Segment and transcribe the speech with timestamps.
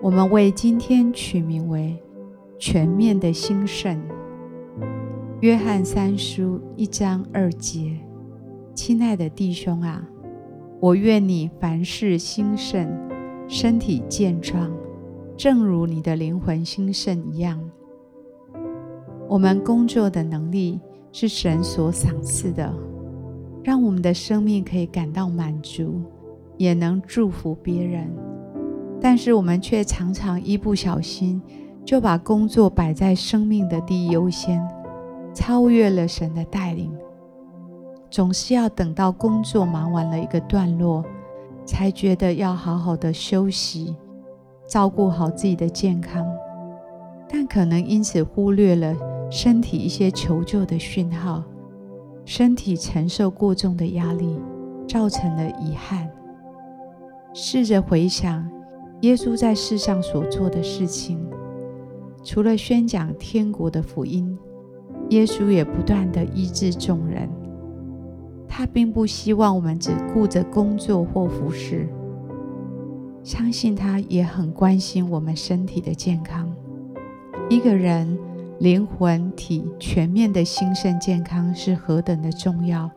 [0.00, 2.00] 我们为今天取名为
[2.56, 4.00] “全面的兴盛”。
[5.42, 7.98] 约翰三书一章二节，
[8.74, 10.08] 亲爱的弟兄啊，
[10.78, 12.88] 我愿你凡事兴盛，
[13.48, 14.70] 身体健壮，
[15.36, 17.60] 正如你的灵魂兴盛一样。
[19.28, 20.78] 我们工作的能力
[21.10, 22.72] 是神所赏赐的，
[23.64, 26.00] 让我们的生命可以感到满足，
[26.56, 28.08] 也能祝福别人。
[29.00, 31.40] 但是我们却常常一不小心
[31.84, 34.60] 就把工作摆在生命的第一优先，
[35.32, 36.92] 超越了神的带领。
[38.10, 41.04] 总是要等到工作忙完了一个段落，
[41.64, 43.94] 才觉得要好好的休息，
[44.66, 46.26] 照顾好自己的健康。
[47.28, 48.96] 但可能因此忽略了
[49.30, 51.44] 身体一些求救的讯号，
[52.24, 54.40] 身体承受过重的压力，
[54.88, 56.10] 造成了遗憾。
[57.32, 58.57] 试着回想。
[59.02, 61.18] 耶稣在世上所做的事情，
[62.24, 64.36] 除了宣讲天国的福音，
[65.10, 67.28] 耶稣也不断地医治众人。
[68.48, 71.88] 他并不希望我们只顾着工作或服侍，
[73.22, 76.52] 相信他也很关心我们身体的健康。
[77.48, 78.18] 一个人
[78.58, 82.90] 灵魂体全面的兴盛健康是何等的重要。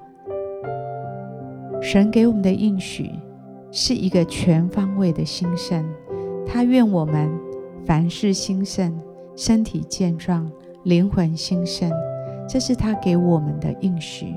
[1.79, 3.11] 神给我们的应许。
[3.72, 5.86] 是一个全方位的兴盛，
[6.45, 7.31] 他愿我们
[7.86, 8.94] 凡事兴盛，
[9.36, 10.52] 身体健壮，
[10.83, 11.89] 灵魂兴盛，
[12.50, 14.35] 这是他给我们的应许。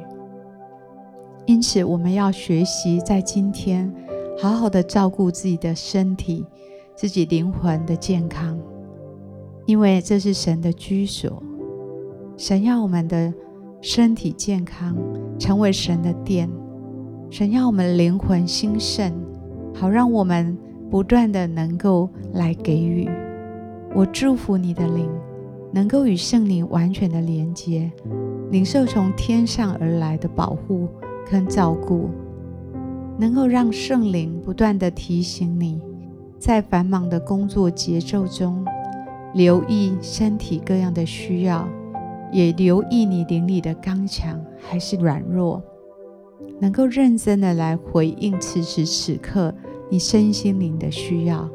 [1.47, 3.92] 因此，我们要学习在今天
[4.38, 6.47] 好好的照顾自己的身体，
[6.94, 8.58] 自己灵魂的健康，
[9.66, 11.42] 因为这是神的居所。
[12.37, 13.34] 神要我们的
[13.81, 14.97] 身体健康，
[15.38, 16.48] 成为神的殿。
[17.31, 19.12] 神要我们灵魂兴盛，
[19.74, 20.56] 好让我们
[20.90, 23.08] 不断的能够来给予。
[23.94, 25.08] 我祝福你的灵，
[25.72, 27.90] 能够与圣灵完全的连接，
[28.50, 30.88] 领受从天上而来的保护
[31.30, 32.08] 跟照顾，
[33.18, 35.80] 能够让圣灵不断的提醒你，
[36.38, 38.64] 在繁忙的工作节奏中，
[39.34, 41.68] 留意身体各样的需要，
[42.32, 45.62] 也留意你灵里的刚强还是软弱。
[46.60, 49.53] 能够认真的来回应此时此刻
[49.91, 51.49] 你身心灵的需要，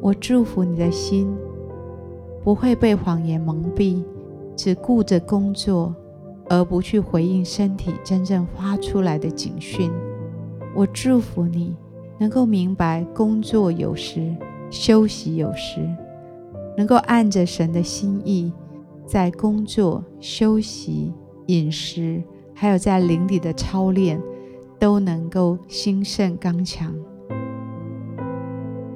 [0.00, 1.32] 我祝福你的心
[2.42, 4.02] 不会被谎言蒙蔽，
[4.56, 5.94] 只顾着工作
[6.48, 9.90] 而不去回应身体真正发出来的警讯。
[10.74, 11.76] 我祝福你
[12.18, 14.34] 能够明白工作有时，
[14.70, 15.80] 休息有时，
[16.76, 18.52] 能够按着神的心意，
[19.06, 21.12] 在工作、休息、
[21.46, 22.22] 饮食。
[22.62, 24.22] 还有在灵里的操练，
[24.78, 26.94] 都能够兴盛刚强。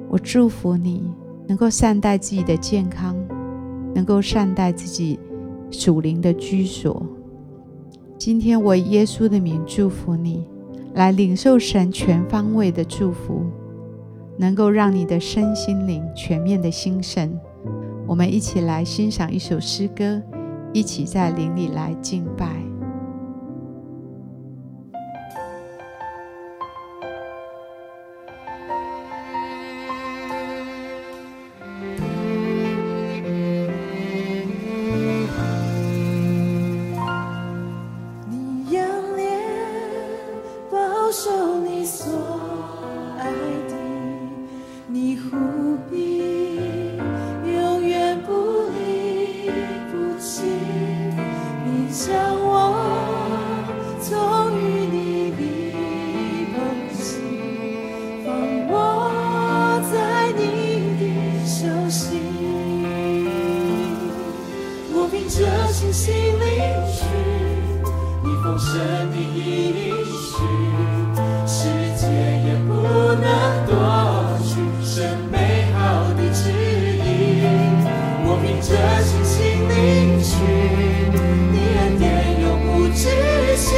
[0.07, 1.13] 我祝福你
[1.49, 3.13] 能够善待自己的健康，
[3.93, 5.19] 能够善待自己
[5.69, 7.05] 属灵的居所。
[8.17, 10.47] 今天我以耶稣的名祝福你，
[10.93, 13.41] 来领受神全方位的祝福，
[14.37, 17.37] 能够让你的身心灵全面的兴盛。
[18.07, 20.21] 我们一起来欣赏一首诗歌，
[20.71, 22.55] 一起在灵里来敬拜。
[51.97, 52.77] 将我，
[54.07, 54.13] 终
[54.55, 55.41] 于你的
[56.53, 56.55] 本
[56.93, 57.09] 心，
[58.23, 58.27] 放
[58.69, 58.71] 我
[59.91, 59.95] 在
[60.37, 60.39] 你
[60.99, 61.01] 的
[61.43, 62.05] 手心。
[64.93, 65.37] 我凭着
[65.73, 66.45] 信心领
[66.93, 66.97] 取，
[68.23, 68.77] 你奉神
[69.09, 69.91] 的意。
[71.47, 71.57] 世
[71.97, 72.05] 界
[72.45, 72.69] 也不
[73.17, 73.25] 能
[73.65, 73.73] 夺
[74.43, 75.35] 取，神美
[75.73, 75.79] 好
[76.13, 77.41] 的旨意。
[78.23, 78.69] 我凭着
[79.01, 79.35] 信心
[79.67, 80.27] 领取。
[82.97, 83.77] 心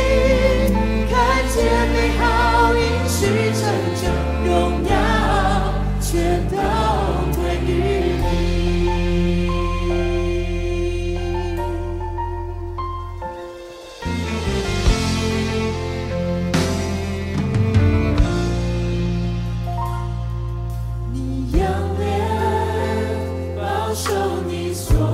[1.09, 1.13] 看
[1.49, 1.55] 见
[1.91, 3.17] 美好，赢取
[3.53, 3.61] 成
[3.99, 4.03] 正
[4.45, 4.49] 荣
[4.85, 4.91] 耀，
[5.99, 6.55] 全都
[7.33, 7.67] 在于
[8.21, 8.23] 你。
[21.11, 21.15] 你
[21.57, 21.59] 仰
[21.99, 22.01] 脸，
[23.93, 24.07] 守
[24.47, 25.08] 你所。